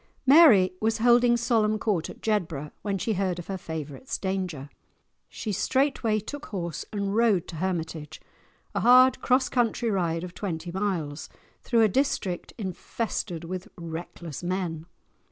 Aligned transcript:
Mary 0.25 0.73
was 0.81 0.97
holding 0.97 1.37
solemn 1.37 1.77
court 1.77 2.09
at 2.09 2.21
Jedburgh 2.23 2.71
when 2.81 2.97
she 2.97 3.13
heard 3.13 3.37
of 3.37 3.45
her 3.45 3.55
favourite's 3.59 4.17
danger. 4.17 4.67
She 5.29 5.51
straightway 5.51 6.19
took 6.19 6.47
horse 6.47 6.83
and 6.91 7.15
rode 7.15 7.47
to 7.49 7.57
Hermitage, 7.57 8.19
a 8.73 8.79
hard 8.79 9.21
cross 9.21 9.47
country 9.47 9.91
ride 9.91 10.23
of 10.23 10.33
twenty 10.33 10.71
miles, 10.71 11.29
through 11.61 11.83
a 11.83 11.87
district 11.87 12.51
infested 12.57 13.43
with 13.43 13.67
reckless 13.77 14.41
men. 14.41 14.87